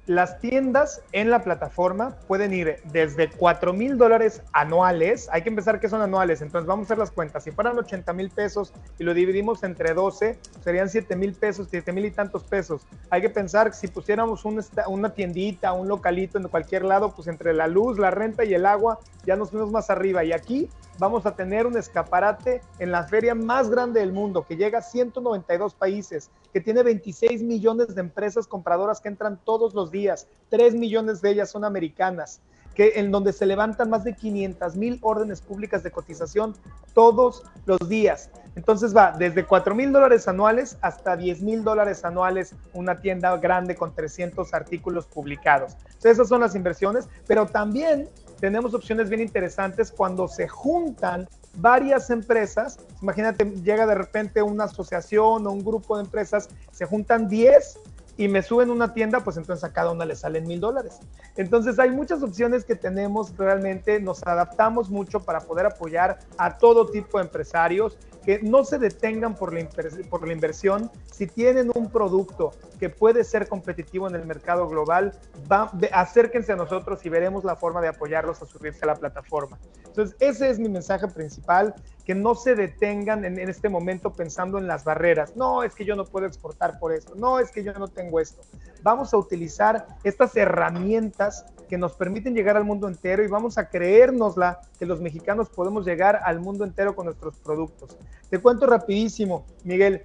Las 0.07 0.39
tiendas 0.39 1.03
en 1.11 1.31
la 1.31 1.43
plataforma 1.43 2.17
pueden 2.29 2.55
ir 2.55 2.77
desde 2.93 3.29
4 3.29 3.73
mil 3.73 3.99
dólares 3.99 4.41
anuales. 4.53 5.29
Hay 5.33 5.43
que 5.43 5.49
empezar 5.49 5.81
que 5.81 5.89
son 5.89 6.01
anuales, 6.01 6.43
entonces 6.43 6.69
vamos 6.69 6.85
a 6.85 6.87
hacer 6.87 6.99
las 6.99 7.11
cuentas. 7.11 7.43
Si 7.43 7.51
fueran 7.51 7.77
80 7.77 8.13
mil 8.13 8.31
pesos 8.31 8.73
y 9.01 9.03
lo 9.03 9.15
dividimos 9.15 9.65
entre 9.65 9.95
12, 9.95 10.39
serían 10.63 10.89
7 10.89 11.17
mil 11.17 11.33
pesos, 11.35 11.67
7 11.73 11.93
mil 11.93 12.05
y 12.05 12.13
tantos 12.13 12.45
pesos. 12.45 12.83
Hay 13.11 13.21
que 13.21 13.31
pensar 13.31 13.69
que 13.69 13.77
si 13.77 13.89
pusiéramos 13.89 14.45
una 14.45 15.11
tiendita, 15.11 15.73
un 15.73 15.89
localito 15.89 16.39
en 16.39 16.47
cualquier 16.47 16.85
lado, 16.85 17.13
pues 17.13 17.27
entre 17.27 17.53
la 17.53 17.67
luz, 17.67 17.99
la 17.99 18.13
renta 18.13 18.45
y 18.45 18.55
el 18.55 18.65
agua, 18.65 19.01
ya 19.27 19.35
nos 19.35 19.51
fuimos 19.51 19.73
más 19.73 19.91
arriba. 19.91 20.23
Y 20.23 20.33
aquí 20.33 20.69
vamos 20.99 21.27
a 21.27 21.35
tener 21.35 21.67
un 21.67 21.77
escaparate 21.77 22.63
en 22.79 22.93
la 22.93 23.05
feria 23.05 23.35
más 23.35 23.69
grande 23.69 24.01
del 24.01 24.13
mundo, 24.13 24.47
que 24.47 24.57
llega 24.57 24.79
a 24.79 24.83
192 24.83 25.75
países, 25.75 26.31
que 26.53 26.61
tiene 26.61 26.83
26 26.83 27.43
millones 27.43 27.95
de 27.95 28.01
empresas 28.01 28.47
compradoras 28.47 29.01
que 29.01 29.09
entran 29.09 29.39
todos 29.45 29.75
los 29.75 29.91
días, 29.91 29.96
3 30.51 30.75
millones 30.75 31.21
de 31.23 31.31
ellas 31.31 31.51
son 31.51 31.65
americanas, 31.65 32.41
que 32.75 32.93
en 32.97 33.11
donde 33.11 33.33
se 33.33 33.47
levantan 33.47 33.89
más 33.89 34.05
de 34.05 34.15
500 34.15 34.77
mil 34.77 34.99
órdenes 35.01 35.41
públicas 35.41 35.83
de 35.83 35.91
cotización 35.91 36.55
todos 36.93 37.43
los 37.65 37.79
días. 37.89 38.31
Entonces 38.55 38.95
va 38.95 39.13
desde 39.13 39.45
4 39.45 39.75
mil 39.75 39.93
dólares 39.93 40.29
anuales 40.29 40.77
hasta 40.81 41.17
10 41.17 41.43
mil 41.43 41.65
dólares 41.65 42.05
anuales 42.05 42.55
una 42.75 43.01
tienda 43.01 43.37
grande 43.39 43.75
con 43.75 43.95
300 43.95 44.53
artículos 44.55 45.07
publicados. 45.07 45.77
Esas 46.03 46.29
son 46.29 46.41
las 46.41 46.55
inversiones, 46.55 47.09
pero 47.27 47.47
también 47.47 48.09
tenemos 48.41 48.75
opciones 48.75 49.09
bien 49.09 49.23
interesantes 49.23 49.91
cuando 49.91 50.29
se 50.29 50.47
juntan 50.47 51.29
varias 51.57 52.11
empresas. 52.11 52.79
Imagínate, 53.03 53.45
llega 53.63 53.87
de 53.87 53.95
repente 53.95 54.43
una 54.43 54.65
asociación 54.65 55.47
o 55.47 55.51
un 55.51 55.65
grupo 55.65 55.97
de 55.97 56.05
empresas, 56.05 56.49
se 56.71 56.85
juntan 56.85 57.29
10 57.29 57.79
y 58.17 58.29
me 58.29 58.43
suben 58.43 58.71
una 58.71 58.95
tienda, 58.95 59.21
pues 59.21 59.37
entonces 59.37 59.65
a 59.65 59.73
cada 59.73 59.91
una 59.91 60.05
le 60.05 60.17
salen 60.17 60.47
mil 60.47 60.61
dólares. 60.61 60.99
Entonces 61.37 61.79
hay 61.79 61.91
muchas 61.91 62.23
opciones 62.23 62.65
que 62.65 62.75
tenemos 62.75 63.37
realmente, 63.37 64.01
nos 64.01 64.23
adaptamos 64.27 64.91
mucho 64.91 65.21
para 65.21 65.41
poder 65.41 65.67
apoyar 65.67 66.19
a 66.39 66.57
todo 66.59 66.87
tipo 66.87 67.19
de 67.19 67.25
empresarios 67.25 67.99
que 68.27 68.41
no 68.43 68.65
se 68.65 68.79
detengan 68.79 69.37
por 69.37 69.55
la, 69.55 69.67
por 70.11 70.27
la 70.27 70.33
inversión. 70.33 70.91
Si 71.13 71.29
tienen 71.29 71.71
un 71.73 71.89
producto 71.89 72.51
que 72.81 72.91
puede 72.91 73.23
ser 73.23 73.49
competitivo 73.49 74.09
en 74.09 74.17
el 74.17 74.27
mercado 74.27 74.69
global, 74.69 75.13
acérquense 75.93 76.53
a 76.53 76.57
nosotros 76.57 77.07
y 77.07 77.09
veremos 77.09 77.45
la 77.45 77.55
forma 77.55 77.81
de 77.81 77.87
apoyarlos 77.89 78.43
a 78.43 78.47
subirse 78.47 78.81
a 78.83 78.89
la 78.89 78.97
plataforma. 78.97 79.59
Entonces, 79.87 80.17
ese 80.19 80.51
es 80.51 80.59
mi 80.59 80.69
mensaje 80.69 81.07
principal, 81.07 81.75
que 82.05 82.17
no 82.17 82.35
se 82.35 82.57
detengan 82.57 83.25
en, 83.25 83.39
en 83.39 83.49
este 83.49 83.69
momento 83.69 84.13
pensando 84.13 84.59
en 84.59 84.67
las 84.67 84.85
barreras. 84.85 85.37
No, 85.37 85.63
es 85.63 85.75
que 85.75 85.85
yo 85.85 85.95
no 85.95 86.05
puedo 86.05 86.27
exportar 86.27 86.81
por 86.81 86.93
esto. 86.93 87.15
No, 87.15 87.39
es 87.39 87.53
que 87.53 87.63
yo 87.63 87.73
no 87.75 87.87
tengo 87.87 88.19
esto. 88.19 88.43
Vamos 88.83 89.15
a 89.15 89.17
utilizar 89.17 89.87
estas 90.03 90.37
herramientas 90.37 91.47
que 91.69 91.79
nos 91.79 91.95
permiten 91.95 92.35
llegar 92.35 92.57
al 92.57 92.65
mundo 92.65 92.89
entero 92.89 93.25
y 93.25 93.29
vamos 93.29 93.59
a 93.59 93.69
creérnosla 93.69 94.61
que 94.79 94.87
los 94.87 95.01
mexicanos 95.01 95.49
podemos 95.49 95.85
llegar 95.85 96.21
al 96.25 96.41
mundo 96.41 96.65
entero 96.65 96.95
con 96.95 97.07
nuestros 97.07 97.37
productos. 97.39 97.97
Te 98.31 98.39
cuento 98.39 98.67
rapidísimo, 98.67 99.47
Miguel. 99.65 100.03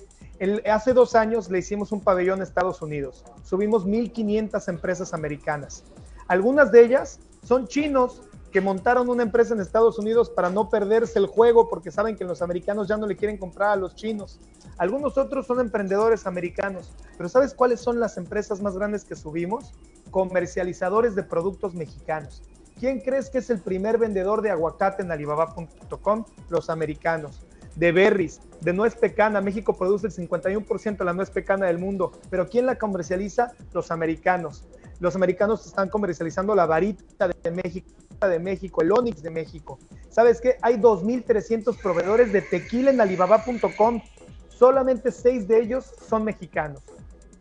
hace 0.69 0.93
dos 0.93 1.15
años 1.15 1.49
le 1.49 1.59
hicimos 1.59 1.91
un 1.91 2.01
pabellón 2.01 2.41
a 2.41 2.43
Estados 2.43 2.81
Unidos. 2.81 3.23
Subimos 3.43 3.85
1.500 3.85 4.67
empresas 4.69 5.13
americanas. 5.13 5.83
Algunas 6.27 6.71
de 6.71 6.83
ellas 6.83 7.19
son 7.43 7.67
chinos 7.67 8.21
que 8.51 8.61
montaron 8.61 9.09
una 9.09 9.23
empresa 9.23 9.53
en 9.53 9.61
Estados 9.61 9.97
Unidos 9.97 10.29
para 10.29 10.49
no 10.49 10.69
perderse 10.69 11.17
el 11.19 11.25
juego 11.25 11.69
porque 11.69 11.89
saben 11.89 12.17
que 12.17 12.25
los 12.25 12.41
americanos 12.41 12.87
ya 12.87 12.97
no 12.97 13.07
le 13.07 13.15
quieren 13.15 13.37
comprar 13.37 13.71
a 13.71 13.75
los 13.75 13.95
chinos. 13.95 14.39
Algunos 14.77 15.17
otros 15.17 15.47
son 15.47 15.59
emprendedores 15.61 16.27
americanos. 16.27 16.91
Pero 17.17 17.29
¿sabes 17.29 17.53
cuáles 17.53 17.79
son 17.79 17.99
las 17.99 18.17
empresas 18.17 18.61
más 18.61 18.75
grandes 18.75 19.05
que 19.05 19.15
subimos? 19.15 19.73
comercializadores 20.11 21.15
de 21.15 21.23
productos 21.23 21.73
mexicanos. 21.73 22.43
¿Quién 22.79 22.99
crees 22.99 23.29
que 23.29 23.39
es 23.39 23.49
el 23.49 23.59
primer 23.59 23.97
vendedor 23.97 24.41
de 24.41 24.51
aguacate 24.51 25.01
en 25.01 25.11
alibaba.com? 25.11 26.25
Los 26.49 26.69
americanos. 26.69 27.41
De 27.75 27.91
berries, 27.91 28.41
de 28.61 28.73
nuez 28.73 28.95
pecana. 28.95 29.41
México 29.41 29.77
produce 29.77 30.07
el 30.07 30.13
51% 30.13 30.97
de 30.97 31.05
la 31.05 31.13
nuez 31.13 31.29
pecana 31.29 31.67
del 31.67 31.77
mundo. 31.77 32.11
Pero 32.29 32.47
¿quién 32.47 32.65
la 32.65 32.77
comercializa? 32.77 33.53
Los 33.73 33.91
americanos. 33.91 34.65
Los 34.99 35.15
americanos 35.15 35.65
están 35.65 35.89
comercializando 35.89 36.53
la 36.53 36.65
varita 36.65 37.27
de 37.27 37.51
México, 38.39 38.81
el 38.81 38.91
Onix 38.91 39.23
de 39.23 39.29
México. 39.31 39.79
¿Sabes 40.09 40.39
qué? 40.41 40.57
Hay 40.61 40.75
2.300 40.75 41.81
proveedores 41.81 42.31
de 42.31 42.41
tequila 42.41 42.91
en 42.91 43.01
alibaba.com. 43.01 44.01
Solamente 44.49 45.11
seis 45.11 45.47
de 45.47 45.59
ellos 45.59 45.91
son 46.07 46.23
mexicanos 46.23 46.83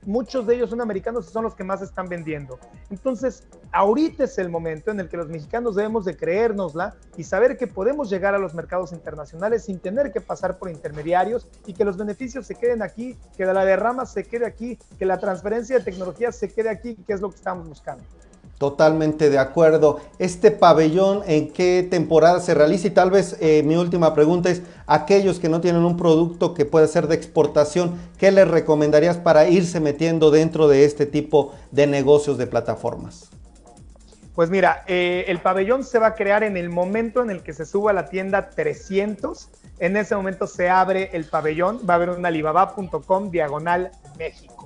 muchos 0.04 0.46
de 0.46 0.56
ellos 0.56 0.70
son 0.70 0.80
americanos 0.80 1.28
y 1.28 1.32
son 1.32 1.44
los 1.44 1.54
que 1.54 1.64
más 1.64 1.82
están 1.82 2.08
vendiendo. 2.08 2.58
Entonces, 2.90 3.46
ahorita 3.72 4.24
es 4.24 4.38
el 4.38 4.48
momento 4.48 4.90
en 4.90 5.00
el 5.00 5.08
que 5.08 5.16
los 5.16 5.28
mexicanos 5.28 5.74
debemos 5.76 6.04
de 6.04 6.16
creérnosla 6.16 6.96
y 7.16 7.24
saber 7.24 7.56
que 7.56 7.66
podemos 7.66 8.10
llegar 8.10 8.34
a 8.34 8.38
los 8.38 8.54
mercados 8.54 8.92
internacionales 8.92 9.64
sin 9.64 9.78
tener 9.78 10.12
que 10.12 10.20
pasar 10.20 10.58
por 10.58 10.70
intermediarios 10.70 11.48
y 11.66 11.74
que 11.74 11.84
los 11.84 11.96
beneficios 11.96 12.46
se 12.46 12.54
queden 12.54 12.82
aquí, 12.82 13.16
que 13.36 13.44
la 13.44 13.64
derrama 13.64 14.06
se 14.06 14.24
quede 14.24 14.46
aquí, 14.46 14.78
que 14.98 15.06
la 15.06 15.18
transferencia 15.18 15.78
de 15.78 15.84
tecnología 15.84 16.32
se 16.32 16.48
quede 16.48 16.70
aquí, 16.70 16.96
que 17.06 17.12
es 17.12 17.20
lo 17.20 17.30
que 17.30 17.36
estamos 17.36 17.68
buscando. 17.68 18.04
Totalmente 18.60 19.30
de 19.30 19.38
acuerdo. 19.38 20.00
Este 20.18 20.50
pabellón, 20.50 21.22
¿en 21.26 21.50
qué 21.50 21.88
temporada 21.90 22.40
se 22.40 22.52
realiza? 22.52 22.88
Y 22.88 22.90
tal 22.90 23.10
vez 23.10 23.38
eh, 23.40 23.62
mi 23.62 23.76
última 23.76 24.12
pregunta 24.12 24.50
es, 24.50 24.60
aquellos 24.86 25.40
que 25.40 25.48
no 25.48 25.62
tienen 25.62 25.82
un 25.82 25.96
producto 25.96 26.52
que 26.52 26.66
pueda 26.66 26.86
ser 26.86 27.08
de 27.08 27.14
exportación, 27.14 27.98
¿qué 28.18 28.30
les 28.30 28.46
recomendarías 28.46 29.16
para 29.16 29.48
irse 29.48 29.80
metiendo 29.80 30.30
dentro 30.30 30.68
de 30.68 30.84
este 30.84 31.06
tipo 31.06 31.54
de 31.70 31.86
negocios 31.86 32.36
de 32.36 32.46
plataformas? 32.46 33.30
Pues 34.34 34.50
mira, 34.50 34.84
eh, 34.86 35.24
el 35.28 35.40
pabellón 35.40 35.82
se 35.82 35.98
va 35.98 36.08
a 36.08 36.14
crear 36.14 36.42
en 36.42 36.58
el 36.58 36.68
momento 36.68 37.22
en 37.22 37.30
el 37.30 37.42
que 37.42 37.54
se 37.54 37.64
suba 37.64 37.92
a 37.92 37.94
la 37.94 38.10
tienda 38.10 38.50
300. 38.50 39.48
En 39.78 39.96
ese 39.96 40.14
momento 40.14 40.46
se 40.46 40.68
abre 40.68 41.08
el 41.14 41.24
pabellón, 41.24 41.80
va 41.88 41.94
a 41.94 41.96
haber 41.96 42.10
un 42.10 42.26
alibaba.com 42.26 43.30
diagonal 43.30 43.90
México 44.18 44.59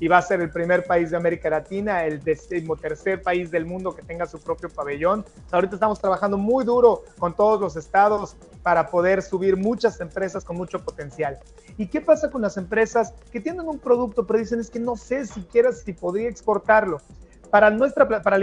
y 0.00 0.08
va 0.08 0.18
a 0.18 0.22
ser 0.22 0.40
el 0.40 0.50
primer 0.50 0.84
país 0.84 1.10
de 1.10 1.18
América 1.18 1.50
Latina, 1.50 2.04
el 2.04 2.24
decimotercer 2.24 3.22
país 3.22 3.50
del 3.50 3.66
mundo 3.66 3.94
que 3.94 4.02
tenga 4.02 4.26
su 4.26 4.40
propio 4.40 4.70
pabellón. 4.70 5.24
Ahorita 5.52 5.74
estamos 5.74 6.00
trabajando 6.00 6.38
muy 6.38 6.64
duro 6.64 7.04
con 7.18 7.36
todos 7.36 7.60
los 7.60 7.76
estados 7.76 8.34
para 8.62 8.88
poder 8.88 9.22
subir 9.22 9.56
muchas 9.56 10.00
empresas 10.00 10.42
con 10.42 10.56
mucho 10.56 10.82
potencial. 10.82 11.38
¿Y 11.76 11.86
qué 11.86 12.00
pasa 12.00 12.30
con 12.30 12.40
las 12.42 12.56
empresas 12.56 13.12
que 13.30 13.40
tienen 13.40 13.68
un 13.68 13.78
producto 13.78 14.26
pero 14.26 14.38
dicen 14.38 14.58
es 14.58 14.70
que 14.70 14.80
no 14.80 14.96
sé 14.96 15.26
siquiera 15.26 15.70
si 15.72 15.92
podría 15.92 16.28
exportarlo? 16.28 16.98
Para 17.50 17.68
nuestra 17.70 18.08
para 18.08 18.38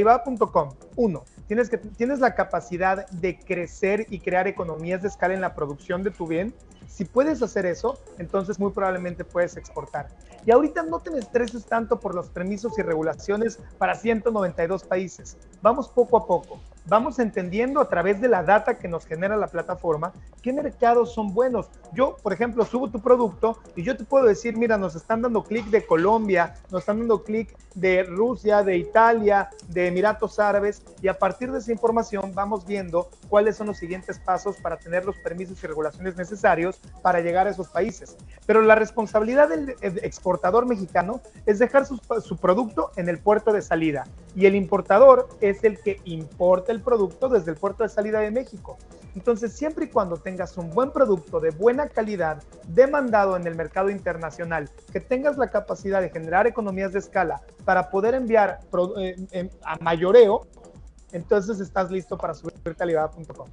uno, 0.96 1.24
tienes 1.48 1.70
que 1.70 1.78
tienes 1.78 2.20
la 2.20 2.36
capacidad 2.36 3.08
de 3.10 3.40
crecer 3.40 4.06
y 4.10 4.20
crear 4.20 4.48
economías 4.48 5.02
de 5.02 5.08
escala 5.08 5.34
en 5.34 5.42
la 5.42 5.56
producción 5.56 6.04
de 6.04 6.12
tu 6.12 6.28
bien 6.28 6.54
si 6.88 7.06
puedes 7.06 7.42
hacer 7.44 7.66
eso, 7.66 8.00
entonces 8.18 8.60
muy 8.60 8.72
probablemente 8.72 9.24
puedes 9.24 9.58
exportar. 9.58 10.08
Y 10.46 10.52
ahorita 10.52 10.84
no 10.84 11.00
te 11.00 11.16
estreses 11.18 11.66
tanto 11.66 12.00
por 12.00 12.16
los 12.16 12.30
permisos 12.30 12.78
y 12.80 12.82
regulaciones 12.82 13.60
para 13.78 13.94
192 13.94 14.84
países. 14.84 15.38
Vamos 15.62 15.90
poco 15.90 16.18
a 16.18 16.26
poco. 16.26 16.60
Vamos 16.88 17.20
entendiendo 17.20 17.82
a 17.82 17.90
través 17.90 18.22
de 18.22 18.28
la 18.28 18.44
data 18.44 18.78
que 18.78 18.88
nos 18.88 19.06
genera 19.06 19.36
la 19.36 19.48
plataforma 19.48 20.14
qué 20.42 20.54
mercados 20.54 21.14
son 21.14 21.34
buenos. 21.34 21.70
Yo, 21.94 22.16
por 22.22 22.34
ejemplo, 22.34 22.66
subo 22.66 22.90
tu 22.90 23.02
producto 23.02 23.60
y 23.76 23.84
yo 23.84 23.98
te 23.98 24.04
puedo 24.04 24.26
decir, 24.26 24.58
mira, 24.58 24.78
nos 24.78 24.96
están 24.96 25.22
dando 25.22 25.44
clic 25.44 25.66
de 25.66 25.86
Colombia, 25.86 26.56
nos 26.72 26.82
están 26.82 27.00
dando 27.00 27.24
clic 27.24 27.56
de 27.76 28.04
Rusia, 28.04 28.64
de 28.64 28.78
Italia, 28.78 29.50
de 29.68 29.88
Emiratos 29.88 30.40
Árabes 30.40 30.84
y 31.02 31.08
a 31.08 31.18
partir 31.18 31.52
de 31.52 31.60
esa 31.60 31.72
información 31.72 32.32
vamos 32.34 32.66
viendo 32.66 33.10
cuáles 33.30 33.58
son 33.58 33.68
los 33.68 33.78
siguientes 33.78 34.20
pasos 34.20 34.58
para 34.58 34.78
tener 34.78 35.06
los 35.06 35.18
permisos 35.18 35.64
y 35.64 35.68
regulaciones 35.68 36.16
necesarios 36.16 36.80
para 37.02 37.20
llegar 37.20 37.48
a 37.48 37.52
esos 37.52 37.68
países. 37.68 38.18
Pero 38.46 38.62
la 38.62 38.76
responsabilidad 38.76 39.50
del 39.50 39.76
exportador 39.82 40.66
mexicano 40.66 41.22
es 41.46 41.60
dejar 41.60 41.86
su, 41.86 42.00
su 42.22 42.38
producto 42.38 42.92
en 42.96 43.10
el 43.10 43.20
puerto 43.20 43.52
de 43.52 43.62
salida 43.62 44.06
y 44.38 44.46
el 44.46 44.54
importador 44.54 45.28
es 45.42 45.64
el 45.64 45.80
que 45.80 46.00
importa 46.06 46.72
el 46.72 46.82
producto 46.82 47.28
desde 47.28 47.50
el 47.50 47.58
puerto 47.58 47.82
de 47.82 47.90
salida 47.90 48.20
de 48.20 48.30
México. 48.30 48.78
Entonces, 49.16 49.52
siempre 49.52 49.86
y 49.86 49.90
cuando 49.90 50.18
tengas 50.18 50.56
un 50.60 50.70
buen 50.70 50.92
producto 50.92 51.40
de 51.40 51.50
buena 51.50 51.90
calidad, 51.90 52.44
demandado 52.68 53.36
en 53.36 53.48
el 53.48 53.56
mercado 53.56 53.90
internacional, 53.90 54.70
que 54.94 55.00
tengas 55.00 55.40
la 55.40 55.50
capacidad 55.50 56.02
de 56.02 56.12
generar 56.12 56.46
economías 56.46 56.94
de 56.94 57.00
escala 57.00 57.42
para 57.66 57.90
poder 57.90 58.14
enviar 58.14 58.60
eh, 59.00 59.50
a 59.64 59.76
mayoreo, 59.82 60.46
entonces 61.14 61.60
estás 61.60 61.90
listo 61.90 62.16
para 62.16 62.36
subir 62.36 62.54
calidad.com. 62.76 63.48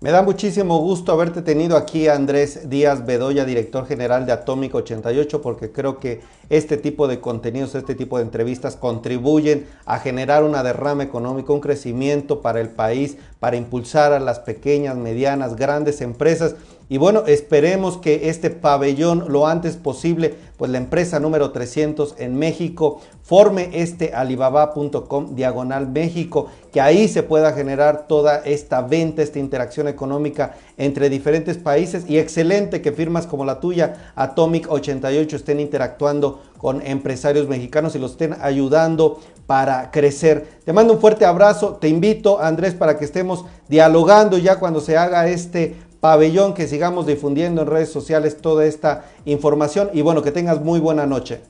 Me 0.00 0.12
da 0.12 0.22
muchísimo 0.22 0.78
gusto 0.78 1.10
haberte 1.10 1.42
tenido 1.42 1.76
aquí, 1.76 2.06
Andrés 2.06 2.70
Díaz 2.70 3.04
Bedoya, 3.04 3.44
director 3.44 3.84
general 3.84 4.26
de 4.26 4.30
Atómico 4.30 4.78
88, 4.78 5.42
porque 5.42 5.72
creo 5.72 5.98
que 5.98 6.20
este 6.50 6.76
tipo 6.76 7.08
de 7.08 7.18
contenidos, 7.18 7.74
este 7.74 7.96
tipo 7.96 8.16
de 8.16 8.22
entrevistas 8.22 8.76
contribuyen 8.76 9.66
a 9.86 9.98
generar 9.98 10.44
una 10.44 10.62
derrama 10.62 11.02
económica, 11.02 11.52
un 11.52 11.58
crecimiento 11.58 12.42
para 12.42 12.60
el 12.60 12.68
país, 12.68 13.16
para 13.40 13.56
impulsar 13.56 14.12
a 14.12 14.20
las 14.20 14.38
pequeñas, 14.38 14.96
medianas, 14.96 15.56
grandes 15.56 16.00
empresas. 16.00 16.54
Y 16.90 16.96
bueno, 16.96 17.24
esperemos 17.26 17.98
que 17.98 18.30
este 18.30 18.48
pabellón 18.48 19.26
lo 19.28 19.46
antes 19.46 19.76
posible, 19.76 20.34
pues 20.56 20.70
la 20.70 20.78
empresa 20.78 21.20
número 21.20 21.50
300 21.50 22.14
en 22.18 22.38
México 22.38 23.00
forme 23.22 23.68
este 23.74 24.14
alibaba.com 24.14 25.34
diagonal 25.34 25.88
México, 25.90 26.46
que 26.72 26.80
ahí 26.80 27.06
se 27.08 27.22
pueda 27.22 27.52
generar 27.52 28.06
toda 28.08 28.38
esta 28.38 28.80
venta, 28.80 29.22
esta 29.22 29.38
interacción 29.38 29.86
económica 29.86 30.54
entre 30.78 31.10
diferentes 31.10 31.58
países 31.58 32.08
y 32.08 32.18
excelente 32.18 32.80
que 32.80 32.92
firmas 32.92 33.26
como 33.26 33.44
la 33.44 33.60
tuya, 33.60 34.12
Atomic 34.16 34.70
88, 34.70 35.36
estén 35.36 35.60
interactuando 35.60 36.40
con 36.56 36.80
empresarios 36.80 37.48
mexicanos 37.48 37.94
y 37.94 37.98
los 37.98 38.12
estén 38.12 38.34
ayudando 38.40 39.20
para 39.46 39.90
crecer. 39.90 40.58
Te 40.64 40.72
mando 40.72 40.94
un 40.94 41.00
fuerte 41.00 41.26
abrazo, 41.26 41.76
te 41.80 41.88
invito 41.88 42.40
Andrés 42.40 42.74
para 42.74 42.98
que 42.98 43.04
estemos 43.04 43.44
dialogando 43.68 44.38
ya 44.38 44.56
cuando 44.58 44.80
se 44.80 44.96
haga 44.96 45.28
este 45.28 45.76
pabellón, 46.00 46.54
que 46.54 46.68
sigamos 46.68 47.06
difundiendo 47.06 47.62
en 47.62 47.68
redes 47.68 47.90
sociales 47.90 48.38
toda 48.38 48.64
esta 48.64 49.06
información 49.24 49.90
y 49.92 50.02
bueno, 50.02 50.22
que 50.22 50.30
tengas 50.30 50.60
muy 50.60 50.80
buena 50.80 51.06
noche. 51.06 51.40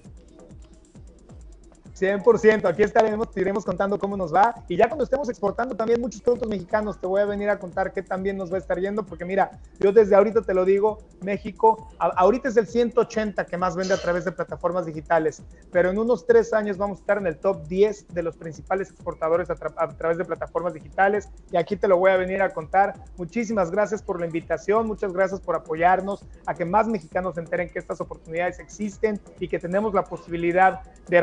100%, 2.00 2.66
aquí 2.66 2.82
estaremos, 2.82 3.30
te 3.30 3.40
iremos 3.40 3.64
contando 3.64 3.98
cómo 3.98 4.16
nos 4.16 4.34
va. 4.34 4.54
Y 4.68 4.76
ya 4.76 4.88
cuando 4.88 5.04
estemos 5.04 5.28
exportando 5.28 5.74
también 5.74 6.00
muchos 6.00 6.20
productos 6.22 6.48
mexicanos, 6.48 7.00
te 7.00 7.06
voy 7.06 7.20
a 7.20 7.24
venir 7.24 7.50
a 7.50 7.58
contar 7.58 7.92
qué 7.92 8.02
también 8.02 8.36
nos 8.36 8.52
va 8.52 8.56
a 8.56 8.58
estar 8.58 8.78
yendo, 8.78 9.04
porque 9.04 9.24
mira, 9.24 9.50
yo 9.78 9.92
desde 9.92 10.14
ahorita 10.14 10.42
te 10.42 10.54
lo 10.54 10.64
digo, 10.64 10.98
México, 11.22 11.88
ahorita 11.98 12.48
es 12.48 12.56
el 12.56 12.66
180 12.66 13.46
que 13.46 13.56
más 13.56 13.76
vende 13.76 13.94
a 13.94 13.98
través 13.98 14.24
de 14.24 14.32
plataformas 14.32 14.86
digitales, 14.86 15.42
pero 15.72 15.90
en 15.90 15.98
unos 15.98 16.26
tres 16.26 16.52
años 16.52 16.76
vamos 16.76 16.98
a 16.98 17.00
estar 17.00 17.18
en 17.18 17.26
el 17.26 17.38
top 17.38 17.66
10 17.66 18.08
de 18.14 18.22
los 18.22 18.36
principales 18.36 18.90
exportadores 18.90 19.50
a, 19.50 19.56
a 19.76 19.88
través 19.96 20.18
de 20.18 20.24
plataformas 20.24 20.74
digitales. 20.74 21.28
Y 21.50 21.56
aquí 21.56 21.76
te 21.76 21.88
lo 21.88 21.96
voy 21.96 22.10
a 22.10 22.16
venir 22.16 22.42
a 22.42 22.50
contar. 22.50 22.94
Muchísimas 23.16 23.70
gracias 23.70 24.02
por 24.02 24.20
la 24.20 24.26
invitación, 24.26 24.86
muchas 24.86 25.12
gracias 25.12 25.40
por 25.40 25.56
apoyarnos, 25.56 26.24
a 26.46 26.54
que 26.54 26.64
más 26.64 26.86
mexicanos 26.86 27.34
se 27.34 27.40
enteren 27.40 27.68
que 27.68 27.78
estas 27.78 28.00
oportunidades 28.00 28.58
existen 28.58 29.20
y 29.40 29.48
que 29.48 29.58
tenemos 29.58 29.94
la 29.94 30.04
posibilidad 30.04 30.80
de 31.08 31.20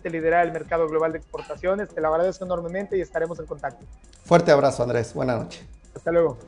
realmente 0.00 0.10
liderar 0.10 0.46
el 0.46 0.52
mercado 0.52 0.88
global 0.88 1.12
de 1.12 1.18
exportaciones. 1.18 1.88
Te 1.88 2.00
lo 2.00 2.08
agradezco 2.08 2.44
enormemente 2.44 2.96
y 2.96 3.00
estaremos 3.00 3.38
en 3.38 3.46
contacto. 3.46 3.84
Fuerte 4.24 4.50
abrazo, 4.50 4.82
Andrés. 4.82 5.12
Buenas 5.14 5.40
noches. 5.40 5.64
Hasta 5.94 6.10
luego. 6.12 6.38